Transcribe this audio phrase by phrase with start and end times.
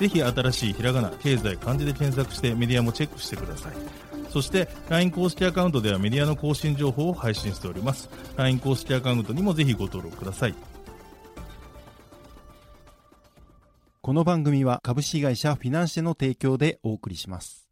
[0.00, 3.72] ぜひ新しいひらがな経済漢字で検索してメディアもチェックしてください。
[4.30, 8.08] そして LINE 公式アカウントではメディアの更新情報を配信しております。
[8.36, 10.54] LINE 公式アカウントにもぜひご登録ください。
[14.00, 17.69] この番組は株式会社フィナンシェの提供でお送りします。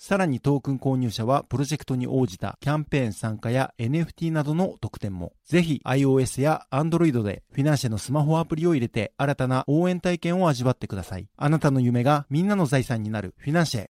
[0.00, 5.32] さらにトークン購入者はプロジェクトに応じたキャンペーン参加や NFT などの特典も。
[5.44, 11.26] ぜひ iOS や Android でフィナンシェのスマホアプリを入れて新たな応援体験を味わってください。
[11.36, 13.86] あなたの夢がみんなの財産になるフィナンシェ。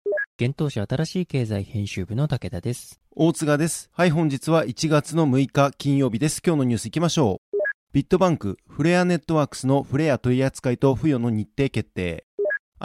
[0.40, 3.00] 現当社新しい経済編集部の武田です。
[3.14, 3.88] 大津賀です。
[3.92, 6.42] はい、本日は1月の6日金曜日です。
[6.44, 7.52] 今日のニュース行きましょう。
[7.92, 12.24] ビットバンク、フレアネットワークスのフレア取扱いと付与の日程決定。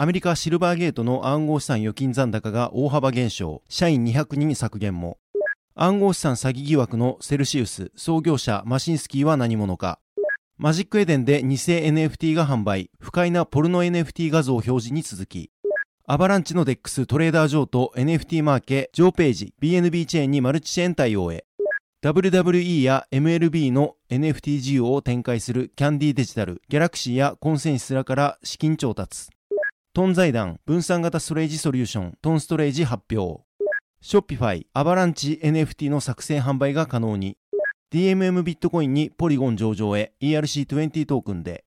[0.00, 3.62] アメリカシルバーゲートの暗号資産預金残高が大幅減少。
[3.68, 5.18] 社員200人削減も。
[5.74, 9.98] 暗号資産詐欺疑惑のセルシウス、創業者マシンスキーは何者か。
[10.56, 12.92] マジックエデンで偽 NFT が販売。
[13.00, 15.50] 不快なポルノ NFT 画像表示に続き。
[16.06, 21.44] アバランチの DEX トレーダー上と NFT マーケ、上ページ、BNB チェーンにマルチチェーン対応へ。
[22.04, 29.30] WWE や MLB の NFT 事業を展開するキャンディデジタル、ギャラクシーやコンセンシスらから資金調達。
[29.98, 33.42] トン財団、分散型ストレージソリューション、トンストレージ発表。
[34.00, 37.36] Shopify、アバランチ NFT の作成販売が可能に。
[37.92, 41.64] DMM ビットコインにポリゴン上場へ ERC20 トークンで。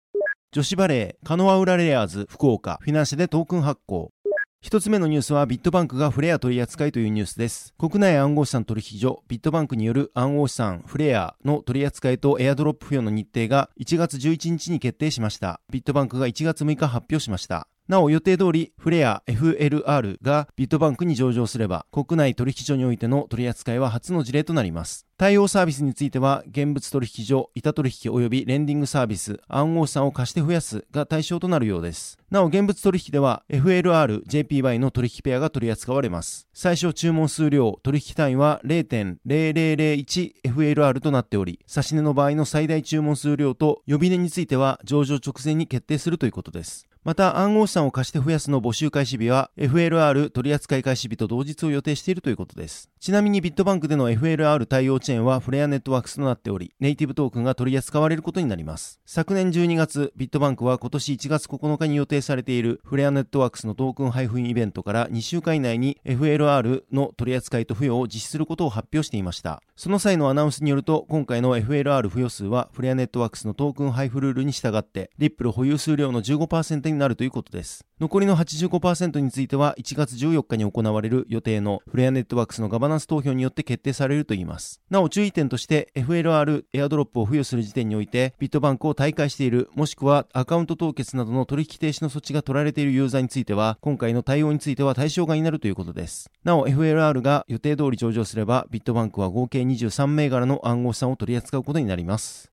[0.53, 4.13] 女子バレー、カノアラウレアーズ福岡、フィナンシェでトークン発行。
[4.61, 7.73] 一つ目のニュースはビットバンクがフレア取り扱いというニュースです。
[7.77, 15.59] 国内暗号資産取引所ビットバンクによる暗号資産フレアの取り扱いとエアドロップ付与の日程が1月11日に決定しました。
[15.69, 17.67] ビットバンクが1月6日発表しました。
[17.91, 25.05] なお予定通りフレア FLR がビットバンクに上場すれば国内取引所においての取り扱いは初の事例となります。
[25.17, 32.17] 対応サービスについては現物取引所、板取引及びレンディングサービス、暗号資産を貸して増やすが対象となるようです。
[32.31, 36.47] なお現物取引では FLR、JPY の取引ペアが取り扱われます。
[36.53, 46.87] 最小注文数量、取引単位は 0.0001FLR となっており、指値の場合の最大注文数量と予備値については上場直前に決定するということです。
[47.03, 52.91] また暗号資産を貸して増やすの募集開始日は FLR 取扱開始日と同日を予定しているということです。
[52.99, 58.99] ちなみにビットバンクでの FLR 対応チェーンはフレアネットワークスとなっており、ネイティブトークンが取り扱われることになります。
[59.07, 69.63] 昨年12月、ビットバンクは今年1月9日に予定されているフレアネットワークスのトークン配布イベントから2週間以内に FLR の取扱いと付与を実施することを発表していました。
[69.75, 77.85] その際のアナウンスによると、今回の FLR 付与数はフレアネットワークスのトークン配布ルールに従って、リップル保有数量の15%になるということです。
[77.99, 84.81] 残りの85%については1月14日に行われる予定のフレアネットワークスのガバナンス投票によって決定されるといいます。
[84.89, 96.31] なお注意点として FLR エアドロップを付与する時点においてビットバンクを退会しているもしくはアカウント凍結などの取引停止の措置が取られているユーザーについては今回の対応については対象外になるということです。
[96.43, 102.51] なお FLR が予定通り上場すればビットバンクは合計23銘柄の暗号資産を取り扱うことになります。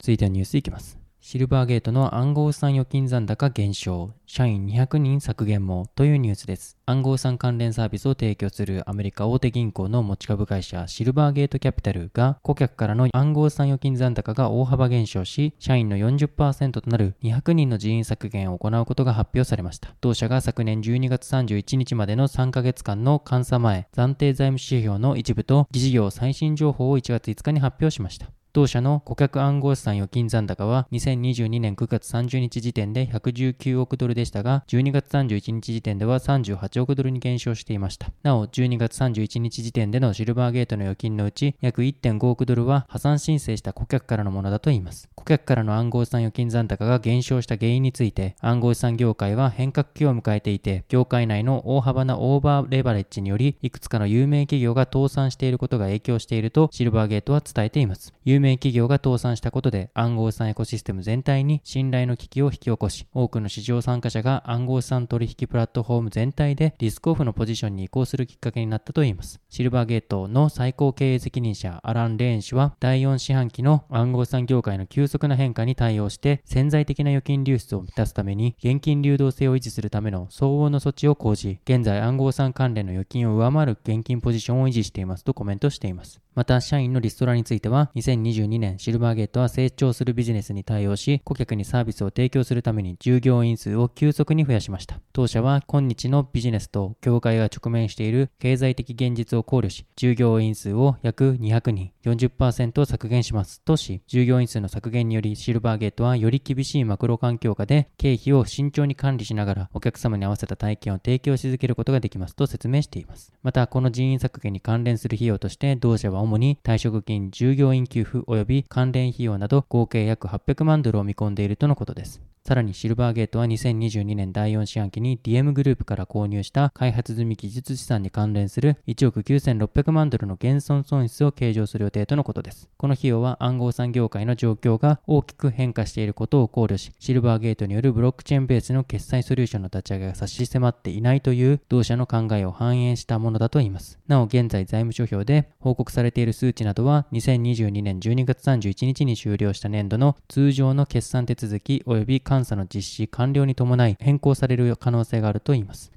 [0.00, 0.99] 続いてはニュースいきます。
[1.22, 6.78] シルバーゲートの暗号資産預金残高減少、社員200人削減もというニュースです。
[6.86, 19.94] 暗号資産関連サービスを提供するアメリカ大手銀行の持ち株会社シルバーゲートキャピタルが顧客からの暗号資産預金残高が大幅減少し、社員の40%となる200人の人員削減を行うことが発表されました。
[20.00, 28.32] 同社が昨年12月31日までの3ヶ月間の監査前、暫定財務指標の一部と事業最新情報を1月5日に発表しました。
[28.52, 38.08] 同社の顧客暗号資産預金残高は2022年9月30日時点で119億ドルでしたが、12月31日時点では38億ドルに減少していました。
[38.24, 45.08] なお、12月31日時点でのシルバーゲートの預金のうち約1.5億ドルは破産申請した顧客からのものだといいます。
[45.14, 58.12] 顧客からの暗号資産預金残高が減少した原因について、暗号資産業界は変革期を迎えていて、業界内の大幅なオーバーレバレッジにより、いくつかの有名企業が倒産していることが影響しているとシルバーゲートは伝えています。
[58.24, 69.40] 有有名企業が倒産したことで暗号資産エコシステム全体に信頼の危機を引き起こし、多くの市場参加者が暗号資産取引プラットフォーム全体でリスクオフのポジションに移行するきっかけになったといいます。
[69.50, 86.22] シルバーゲートの最高経営責任者アラン・レーン氏は第4四半期の暗号資産業界の急速な変化に対応して潜在的な預金流出を満たすために現金流動性を維持するための相応の措置を講じ、現在暗号資産関連の預金を上回る現金ポジションを維持していますとコメントしています。
[86.34, 95.00] また、社員のリストラについては、2022年シルバーゲートは成長するビジネスに対応し、顧客にサービスを提供するために従業員数を急速に増やしました。
[95.12, 113.32] 当社は今日のビジネスと業界が直面している経済的現実を考慮し、従業員数を約200人、40%削減しますとし、従業員数の削減によりシルバーゲートはより厳しいマクロ環境下で経費を慎重に管理しながらお客様に合わせた体験を提供し続けることができますと説明しています。
[113.42, 122.20] また、この人員削減に関連する費用として同社は主に退職金、従業員給付及び関連費用など合計約800万ドルを見込んでいるとのことです。
[122.42, 132.70] さらにシルバーゲートは2022年第4四半期に DM グループから購入した開発済み技術資産に関連する1億9600万ドルの減損損失を計上する予定とのことです。
[132.78, 143.98] この費用は暗号産業界の状況が大きく変化していることを考慮し、シルバーゲートによるブロックチェーンベースの決済ソリューションの立ち上げが差し迫っていないという同社の考えを反映したものだといいます。
[144.08, 155.90] なお現在財務諸表で報告されている数値などは2022年12月31日に終了した年度の通常の決算手続き及び監査の実施完了に伴い変更される可能性があるといいます。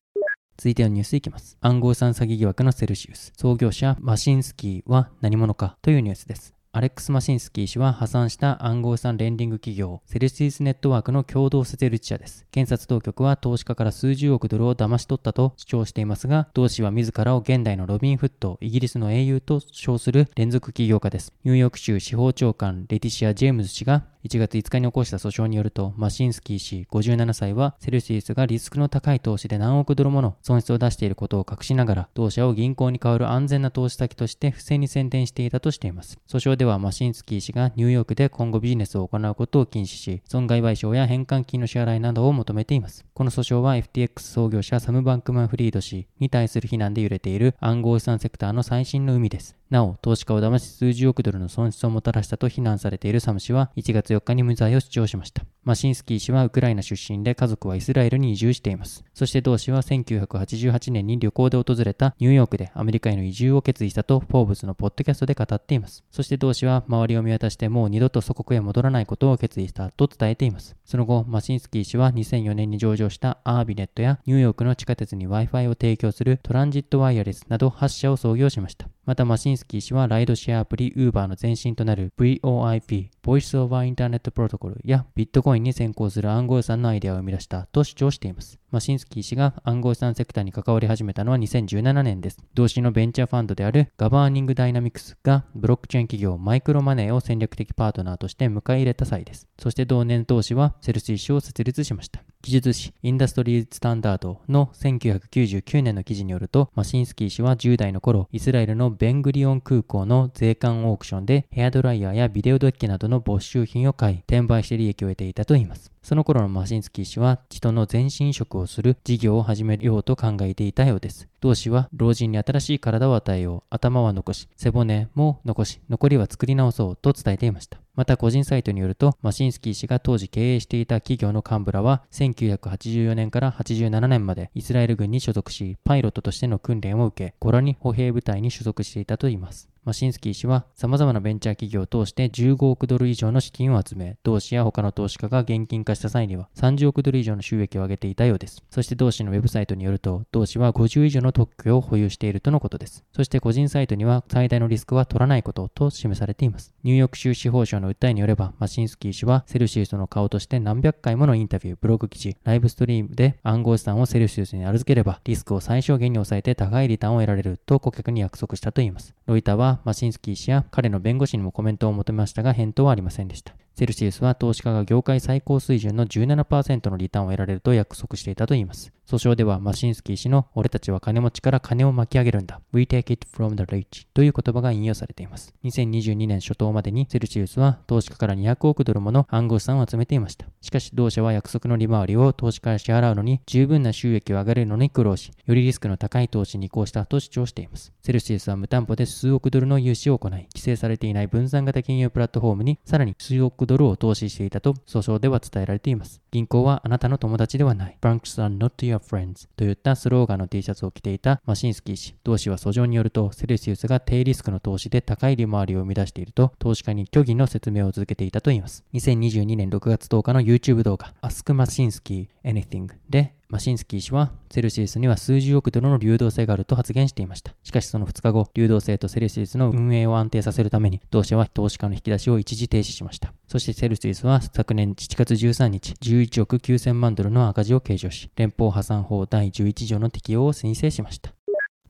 [0.57, 1.57] 続いてのニュースいきます。
[1.61, 3.31] 暗号資産詐欺疑惑のセルシウス。
[3.37, 6.55] 創業者マシンスキーは何者かというニュースです。
[6.75, 12.47] アレックス・マシンスキー氏は破産した暗号資産レンディング企業セルシウスネットワークの共同設立者です。
[12.49, 21.31] 検察当局は投資家から数十億ドルを騙し取ったと主張していますが、同氏は自らを現代のロビン・フット、イギリスの英雄と称する連続起業家です。
[21.43, 36.19] ニューヨーク州司法長官レティシア・ジェームズ氏が1月5日に起こした訴訟によると、マシンスキー氏57歳は、セルシウスがリスクの高い投資で何億ドルもの損失を出していることを隠しながら、同社を銀行に代わる安全な投資先として不正に宣伝していたとしています。
[36.25, 43.05] 訴訟ではマシンスキー氏がニューヨークで今後ビジネスを行うことを禁止し、損害賠償や返還金の支払いなどを求めています。
[43.13, 49.57] この訴訟は FTX 創業者サム・バンクマン・フリード氏に対する非難で揺れている暗号資産セクターの最新の海です。
[49.73, 55.43] なお、投資家を騙し数十億ドルの損失をもたらしたと非難されているサム氏は1月4日に無罪を主張しました。
[55.65, 59.05] マシンスキー氏はウクライナ出身で家族はイスラエルに移住しています。
[59.13, 66.03] そして同氏は1988年に旅行で訪れたニューヨークでアメリカへの移住を決意したとフォーブスのポッドキャストで語っています。
[66.11, 70.75] そして同氏は周りを見渡してもう二度と祖国へ戻らないことを決意したと伝えています。
[70.83, 78.89] その後、マシンスキー氏は2004年に上場したアービネットやニューヨークの地下鉄に Wi-Fi を提供するトランジットワイヤレスなど8社を創業しました。
[79.05, 88.62] またマシンスキー氏はライドシェアアプリ Uber の前身となる VOIP、Voice over Internet Protocol やビットコインに先行する暗号資産のアイデアを生み出したと主張しています。
[88.73, 92.39] マシンスキー氏が暗号資産セクターに関わり始めたのは2017年です。
[92.55, 99.47] 当時のベンチャーファンドであるガバーニングダイナミクスがブロックチェーン企業マイクロマネーを戦略的パートナーとして迎え入れた際です。
[99.59, 102.23] そして同年当時はセルシウスを設立しました。
[102.41, 115.92] 技術誌インダストリースタンダードの1999年の記事によると、マシンスキー氏は10代の頃、イスラエルのベングリオン空港の税関オークションでヘアドライヤーやビデオデッキなどの没収品を買い、転売して利益を得ていたといいます。
[116.03, 121.29] その頃のマシンスキー氏は人の全身移植をする事業を始めようと考えていたようです。
[121.39, 127.79] 同氏は老人に新しい体を与えよう、頭は残し、背骨も残し、残りは作り直そうと伝えていました。
[127.95, 139.72] また個人サイトによると、マシンスキー氏が当時経営していた企業の幹部らは、1984年から87年までイスラエル軍に所属し、パイロットとしての訓練を受け、ゴラニ歩兵部隊に所属していたといいます。
[139.85, 148.63] マシンスキー氏は様々なベンチャー企業を通して15億ドル以上の資金を集め、同氏や他の投資家が現金化した際には30億ドル以上の収益を上げていたようです。
[148.69, 153.03] そして同氏のウェブサイトによると、同氏は50以上の特許を保有しているとのことです。
[153.11, 156.73] そして個人サイトには最大のリスクは取らないことと示されています。
[156.83, 169.13] ニューヨーク州司法省の訴えによれば、マシンスキー氏はセルシウスの顔として何百回ものインタビュー、ブログ記事、ライブストリームで暗号資産をセルシウスに預ければ、リスクを最小限に抑えて高いリターンを得られると顧客に約束したといいます。
[169.25, 173.55] ロイターはマシンスキー氏や彼の弁護士にもコメントを求めましたが返答はありませんでした。
[173.75, 178.93] セルシウスは投資家が業界最高水準の17%のリターンを得られると約束していたといいます。
[179.07, 182.61] 訴訟ではマシンスキー氏の俺たちは金持ちから金を巻き上げるんだ。
[182.71, 185.53] We take it from the rich という言葉が引用されています。
[185.63, 190.45] 2022年初頭までにセルシウスは投資家から200億ドルもの暗号資産を集めていました。
[190.61, 197.91] しかし同社は約束の利回りを投資家から支払うのに十分な収益を上げるのに苦労し、よりリスクの高い投資に移行したと主張しています。
[198.01, 206.21] セルシウスは無担保で数億ドルの融資を行い、規制されていない分散型金融プラットフォームにさらに数億ドルを投資していたと訴訟では伝えられています。
[206.31, 207.97] 銀行はあなたの友達ではない。
[208.01, 212.15] Banks are not your friends といったスローガンの T シャツを着ていたマシンスキー氏。
[212.23, 218.83] 同氏は訴状によると、セルシウスが低リスクの投資で高い利回りを生み出していると、投資家に虚偽の説明を続けていたといいます。
[218.93, 227.53] 2022年6月10日の YouTube 動画、Ask Masinsky Anything で、マシンスキー氏は、セルシウスには数十億ドルの流動性があると発言していました。
[227.63, 233.31] しかしその2日後、流動性とセルシウスの運営を安定させるために、同社は投資家の引き出しを一時停止しました。
[233.47, 241.31] そしてセルシウスは昨年7月13日、11億9000万ドルの赤字を計上し、連邦破産法第11条の適用を申請しました。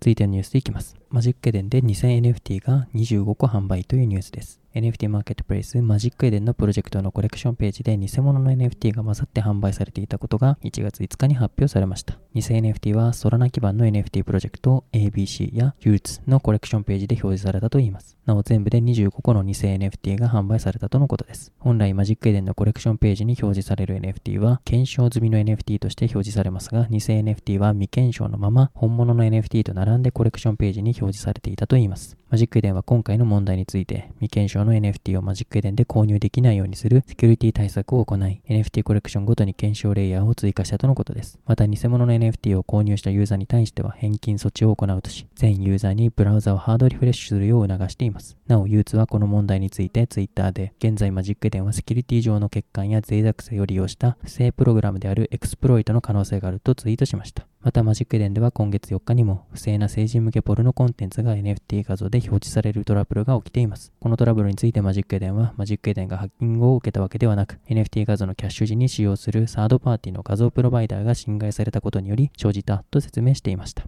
[0.01, 1.02] 続いてのニュースでいきます。
[1.13, 4.63] マジックエデンで 2000NFT が25個販売というニュースです。
[4.73, 12.17] NFT マーケットプレイスマジックエデンのプロジェクトのコレクションページで偽物の NFT が混ざって販売されていたことが1月5日に発表されました。
[12.33, 18.17] 偽 NFT はソラナ基盤の NFT プロジェクト ABC や Utes のコレクションページで表示されたといいます。
[18.25, 21.53] なお全部で25個の偽 NFT が販売されたとのことです。
[21.59, 32.17] 本来マジックエデンのコレクションページに表示される NFT は検証済みの NFT として表示されますが、偽 NFT は未検証のまま本物の NFT と並んでコレクションページに表示表示されていたといいます。
[32.29, 41.37] マジックエデンは今回の問題について未検証の NFT をマジジックエデンで購入できないようにするセキュリティ対策を行い、NFT コレクションごとに検証レイヤーを追加したとのことです。
[41.45, 48.37] また、偽物の NFT を購入したユーザーに対しては返金措置を行うとし、全ユーザーにブラウザをハードリフレッシュするよう促しています。
[48.47, 57.45] なお、ユーツはこの問題について Twitter で、現在マジックエデンはセキュリティ上の欠陥や脆弱性を利用した不正プログラムであるエクスプロイトの可能性があるとツイートしました。
[57.63, 63.93] またマジックエデンでは今月4日にも不正な成人向けポルノコンテンツが NFT 画像で表示されるトラブルが起きています。
[64.01, 73.85] このトラブルについてマジックエデンはマジックエデンがハッキングを受けたわけではなく NFT 画像のキャッシュ時に使用するサードパーティーの画像プロバイダーが侵害されたことにより生じたと説明していました。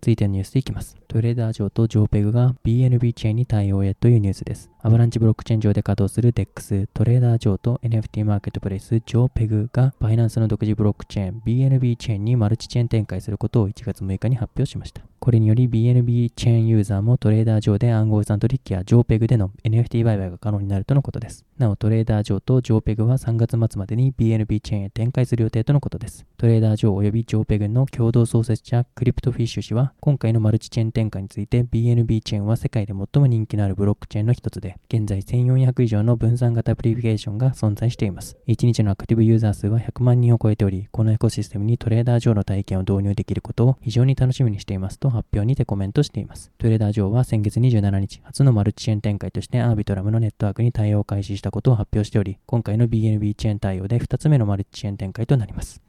[0.00, 0.96] 続いてのニュースでいきます。
[1.08, 4.70] Trader Joe と Joepegs が BNB チェーンに対応へというニュースです。
[4.82, 15.02] アバランチブロックチェーン上で稼働する DEX、Trader Joe と NFT マーケットプレイス、 Joepegs がバイナンスの独自ブロックチェーン BNB チェーンにマルチチェーン展開することを1月6日に発表しました。
[15.18, 21.44] これにより BNB チェーンユーザーも Trader Joe で暗号資産取引や Joepegs での NFT 売買が可能になるとのことです。
[21.58, 26.24] なお、 Trader Joe と Joepegs は3月末までに BNB チェーンへ展開する予定とのことです。
[26.38, 38.36] Trader Joe 及び Joepegs の共同創設者クリプトフィッシュ氏は今回のマルチチェーン展開について BNB チェーンは世界で最も人気のあるブロックチェーンの一つで、現在1400以上の分散型アプリケーションが存在しています。
[38.48, 46.52] 1日のアクティブユーザー数は100万人を超えており、このエコシステムにトレーダー上の体験を導入できることを非常に楽しみにしていますと発表にてコメントしています。
[46.58, 55.82] トレーダー上は先月27日、初のマルチチェーン展開としてアービトラムのネットワークに対応を開始したことを発表しており、今回の BNB チェーン対応で2つ目のマルチチェーン展開となります。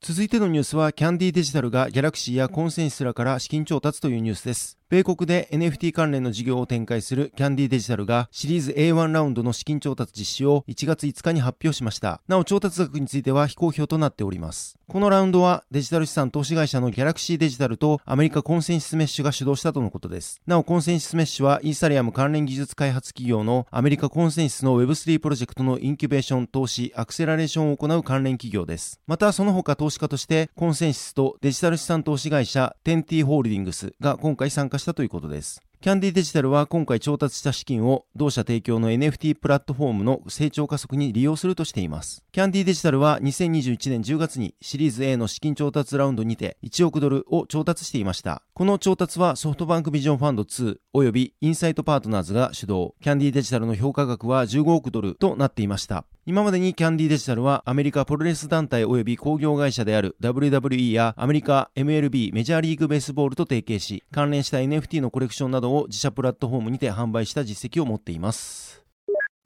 [0.00, 4.77] 続いてのニュースは、キャンディデジタルがギャラクシーやコンセンスらから資金調達というニュースです。
[4.90, 12.22] 米国で NFT 関連の事業を展開するキャンディデジタルがシリーズ A1 ラウンドの資金調達実施を1月5日に発表しました。
[12.26, 14.78] なお調達額については非公表となっております。
[14.88, 20.40] このラウンドはデジタル資産投資会社のギャラクシーデジタルとアメリカコンセンシスメッシュが主導したとのことです。
[20.46, 28.98] なおコンセンシスメッシュはイーサリアム関連技術開発企業のアメリカコンセンシスの Web3 プロジェクトのインキュベーション投資アクセラレーションを行う関連企業です。
[29.06, 35.67] またその他投資家としてコンセンシスとデジタル資産投資会社10T ホールディングスが今回参加したということです。
[35.80, 42.24] キャンディデジタルは今回調達した資金を同社提供の NFT プラットフォームの成長加速に利用するとしています。
[42.32, 48.42] キャンディデジタルは2021年10月にシリーズ A の資金調達ラウンドにて1億ドルを調達していました。
[48.54, 52.94] この調達はソフトバンクビジョンファンド2及びインサイトパートナーズが主導。
[53.00, 56.04] キャンディデジタルの評価額は15億ドルとなっていました。
[56.26, 68.84] 今までにキャンディデジタルはアメリカプロレス団体及び興行会社である WWE やアメリカ MLB メジャーリーグベースボールと提携し、関連した NFT のコレクションなどを自社プラットフォームにて販売した実績を持っています。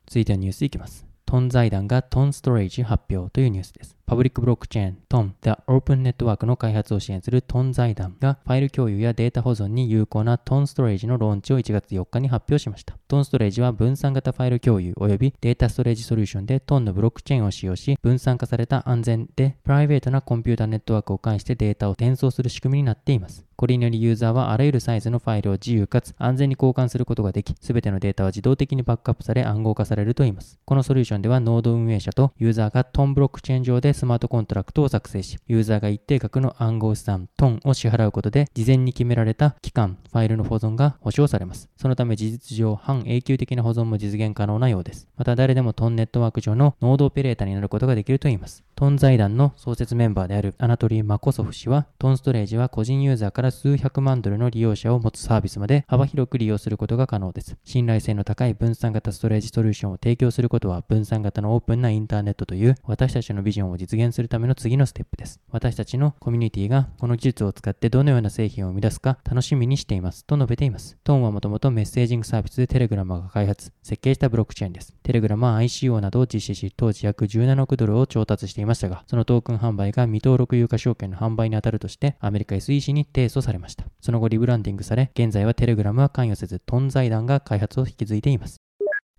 [0.06, 1.06] 続いてはニュースいきます。
[1.32, 3.96] トン財団がトンストレージ発表というニュースです。
[4.04, 12.98] パブリックブロックチェーントン The Open Network の開発を支援するトン財団がファイル共有やデータ保存に有効なトンストレージのローンチを1月4日に発表しました。
[13.08, 23.46] トンストレージは分散型ファイル共有及びデータストレージソリューションでトンのブロックチェーンを使用し分散化された安全でプライベートなコンピュータネットワークを介してデータを転送する仕組みになっています。
[23.62, 30.58] これによりユーザーはあらゆるサイズのファイルを自由かつ安全に交換することができ、すべてのデータは自動的にバックアップされ暗号化されるといいます。
[30.64, 41.68] このソリューションではノード運営者とユーザーがトンブロックチェーン上でスマートコントラクトを作成し、ユーザーが一定額の暗号資産トンを支払うことで、事前に決められた期間、ファイルの保存が保証されます。
[41.76, 45.06] そのため事実上、半永久的な保存も実現可能なようです。
[45.16, 48.64] また誰でもトンネットワーク上のノードオペレーターになることができるといいます。
[48.74, 57.56] トン財団の創設メンバーであるアナトリー・マコソフ氏は、トンストレージは個人ユーザーから数百万ドルの利用者を持つサービスまで幅広く利用することが可能です。
[57.64, 65.40] 信頼性の高い分散型ストレージソリューションを提供することは、分散型のオープンなインターネットという私たちのビジョンを実現するための次のステップです。
[65.50, 70.24] 私たちのコミュニティがこの技術を使ってどのような製品を生み出すか楽しみにしています。
[70.24, 70.96] と述べています。
[71.04, 74.94] トンはもともとメッセージングサービスでテレグラムが開発、設計したブロックチェーンです。
[75.04, 83.84] テレグラムは ICO などを実施し、当時約17億ドルを調達していましたが、そのトークン販売が未登録有価証券の販売に当たるとして、アメリカ SEC に提訴されました。
[84.00, 88.56] その後リブランディングされ、現在はテレグラムは関与せず、トン財団が開発を引き継いでいます。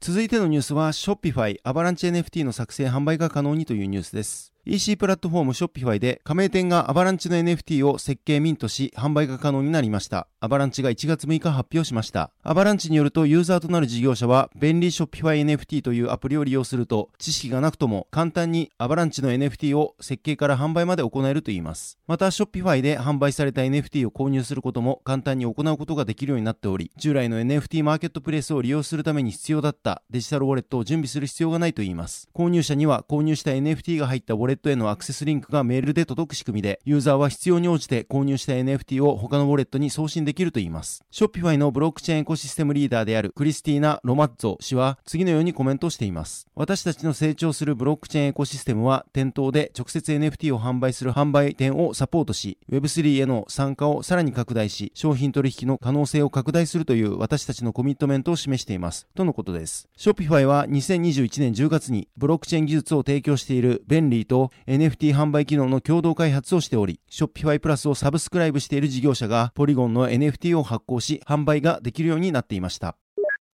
[0.02, 4.53] 続いてのニュースは、Shopify アバランチ NFT の作成販売が可能にというニュースです。
[4.66, 10.30] EC プラットフォーム Shopify で加盟店がアバランチの NFT を設計ミントし販売が可能になりました。
[10.40, 12.32] アバランチが1月6日発表しました。
[12.44, 21.98] アバランチによるとユーザーとなる事業者は便利 Shopify NFT というアプリを利用すると知識がなくとも簡単にアバランチの NFT を設計から販売まで行えるといいます。
[22.08, 32.30] また Shopify で販売された NFT を購入することも簡単に行うことができるようになっており、従来の NFT マーケットプレイスを利用するために必要だったデジタルウォレットを準備する必要がないといいます。
[32.34, 41.04] 購入者には購入した NFT が入ったウォレットレットへのアクセスリンクがメールで届く仕組みで、ユーザーは必要に応じて購入した NFT を他のウォレットに送信できるといいます。
[41.12, 46.48] Shopify のブロックチェーンエコシステムリーダーであるクリスティーナ・ロマッゾ氏は次のようにコメントしています。
[46.56, 59.08] 私たちの成長するブロックチェーンエコシステムは店頭で直接 NFT を販売する販売店をサポートし、Web3 への参加をさらに拡大し、商品取引の可能性を拡大するという私たちのコミットメントを示しています。
[59.16, 59.88] とのことです。
[59.98, 72.96] Shopify は2021年10月にブロックチェーン技術を提供しているベンリーと NFT 販売機能の共同開発をしており、Shopify プラスをサブスクライブしている事業者が、ポリゴンの NFT を発行し、販売ができるようになっていました。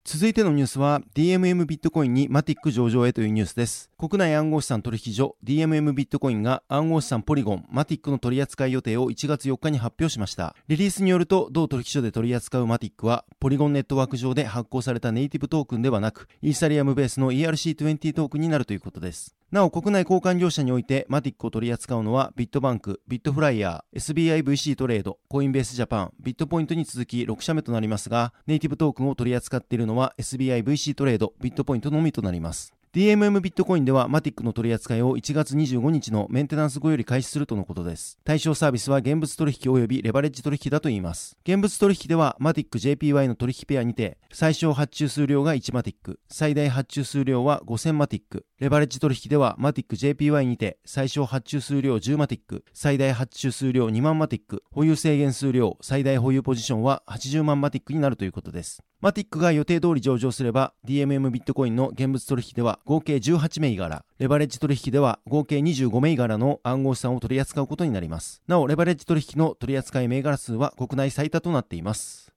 [0.02, 3.90] 続いてのニュースは DMM ビットコインにマティック上場へというニュースです。
[3.98, 10.56] 国内暗号資産取引所 DMM ビットコインが暗号資産ポリゴン、マティックの取り扱い予定を1月4日に発表しました。
[10.68, 19.36] リリースによると、同取引所で取り扱うマティックは、ポリゴンネットワーク上で発行されたネイティブトークンではなく、イーサリアムベースの ERC20 トークンになるということです。
[19.50, 32.79] なお、国内交換業者においてマティックを取り扱うのはビットバンク、ビットフライヤー、SBIVC トレード、コインベースジャパン、ビットポイントに続き6社目となりますが、ネイティブトークンを取り扱っているのは SBIVC トレード、ビットポイントのみとなります。
[32.92, 38.18] DMM ビットコインではマティックの取り扱いを1月25日のメンテナンス後より開始するとのことです。
[38.24, 41.36] 対象サービスは現物取引及びレバレッジ取引だといいます。
[41.44, 58.82] 現物取引ではマティック JPY の取引ペアにて最小発注数量が1マティック、最大発注数量は5000マティック、レバレッジ取引ではマティック JPY にて最小発注数量10マティック、最大発注数量2万マティック、保有制限数量、最大保有ポジションは80万マティックになるということです。
[59.02, 68.42] マティックが予定通り上場すれば DMM ビットコインの現物取引では合計18銘柄、レバレッジ取引では合計25銘柄の暗号資産を取り扱うことになります。
[68.46, 72.29] なお、レバレッジ取引の取り扱い銘柄数は国内最多となっています。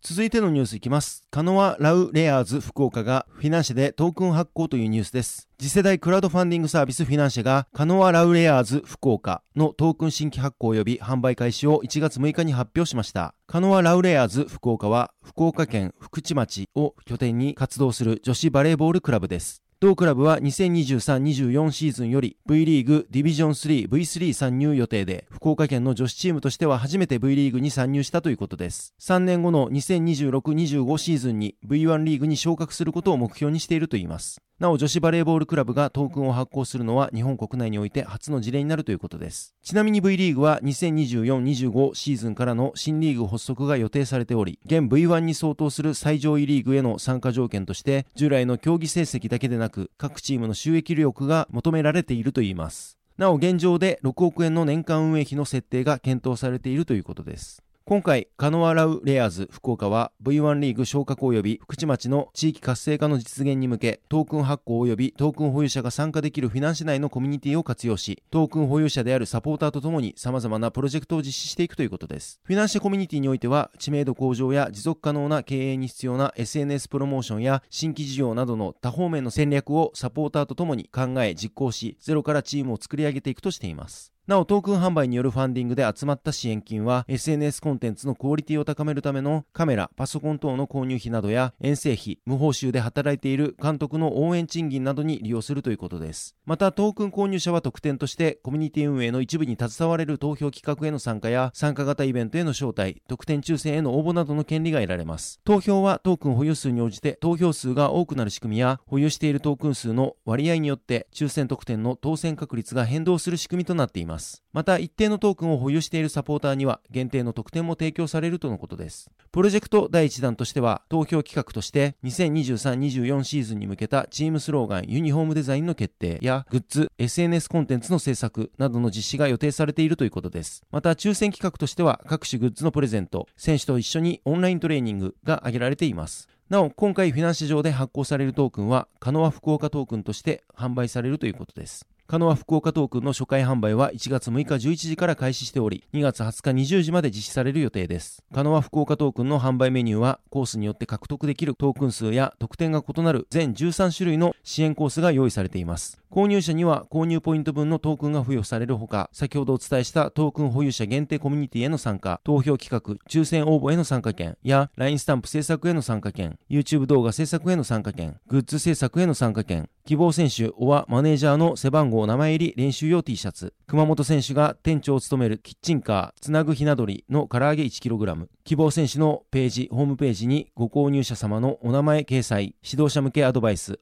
[0.00, 1.24] 続いてのニュースいきます。
[1.30, 5.48] カノア・ラウ・レアーズ福岡がフィナンシェでトークン発行というニュースです。
[5.58, 13.34] 次世代クラウドファンディングサービスフィナンシェがカノア・ラウ・レアーズ福岡のトークン新規発行及び販売開始を1月6日に発表しました。
[13.48, 19.62] カノア・ラウ・レアーズ福岡は福岡県福知町を拠点に活動する女子バレーボールクラブです。
[19.80, 28.92] 同クラブは2023-24シーズンより V リーグディビジョン 3V3 参入予定で、福岡県の女子チームとしては初めて V リーグに参入したということです。
[28.98, 34.42] 3年後の2026-25シーズンに V1 リーグに昇格することを目標にしているといいます。
[34.60, 39.54] なお女子バレーボールクラブがトークンを発行するのは日本国内において初の事例になるということです。
[39.62, 52.98] ちなみに V リーグは2024-25シーズンからの新リーグ発足が予定されており、現 V1 に相当する最上位リーグへの参加条件として、従来の競技成績だけでなく、各チームの収益力が求められているといいます。
[53.16, 57.62] なお現状で6億円の年間運営費の設定が検討されているということです。
[57.88, 72.42] 今回、カノアラウレアーズ福岡は V1 リーグ昇格及び福地町の地域活性化の実現に向け、トークン発行及びトークン保有者が参加できるフィナンシェ内のコミュニティを活用し、トークン保有者であるサポーターとともに様々なプロジェクトを実施していくということです。
[72.44, 84.12] フィナンシェコミュニティにおいては、知名度向上や持続可能な経営に必要な SNS プロモーションや新規事業などの多方面の戦略をサポーターとともに考え実行し、ゼロからチームを作り上げていくとしています。
[84.28, 96.36] なお、トークン販売によるファンディングで集まった支援金は、SNS コンテンツのクオリティを高めるためのカメラ、パソコン等の購入費などや、遠征費、無報酬で働いている監督の応援賃金などに利用するということです。
[96.44, 105.40] また、トークン購入者は特典として、コミュニティ運営の一部に携われる投票企画への参加や、参加型イベントへの招待、特典抽選への応募などの権利が得られます。
[105.46, 114.17] 投票はトークン保有数に応じて、投票数が多くなる仕組みや、保有しているトークン数の割合によって、抽選特典の当選確率が変動する仕組みとなっています。
[114.52, 119.10] また、一定のトークンを保有しているサポーターには、限定の特典も提供されるとのことです。
[119.30, 130.62] プロジェクト第1弾としては、投票企画として、2023-24シーズンに向けたチームスローガン、ユニフォームデザインの決定や、グッズ、SNS コンテンツの制作などの実施が予定されているということです。
[130.70, 136.28] また、抽選企画としては、各種グッズのプレゼント、選手と一緒にオンライントレーニングが挙げられています。
[136.48, 141.86] なお、今回フィナンシェ上で発行されるトークンは、カノア福岡トークンとして販売されるということです。
[142.10, 148.24] カノア福岡トークンの初回販売は1月6日11時から開始しており、2月20日20時まで実施される予定です。
[148.32, 156.00] カノア福岡トークンの販売メニューは、コースによって獲得できるトークン数や特典が異なる全13種類の支援コースが用意されています。
[156.10, 183.78] 購入者には購入ポイント分のトークンが付与されるほか、先ほどお伝えしたトークン保有者限定コミュニティへの参加、投票企画、抽選応募への参加権や、LINE スタンプ制作への参加権、YouTube 動画制作への参加権、グッズ制作への参加権、希望選手、おはマネージャーの背番号名前入り練習用 T シャツ、熊本選手が店長を務めるキッチンカー、つなぐひな鳥の唐揚げ 1kg、希望選手のページ、ホームページにご購入者様のお名前掲載、指導者向けアドバイス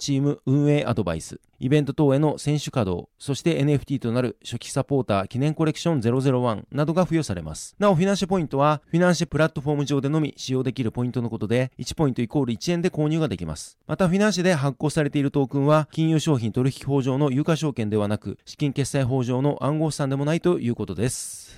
[0.00, 7.76] チーム運営アドバイス、イベント等への選手稼働、そして NFT となる初期サポーター記念コレクション001などが付与されます。
[7.78, 13.78] なお、フィナンシェポイントは、フィナンシェプラットフォーム上でのみ使用できるポイントのことで、1ポイントイコール1円で購入ができます。
[13.86, 21.57] また、フィナンシェで発行されているトークンは、金融商品取引法上の有価証券ではなく、資金決済法上の暗号資産でもないということです。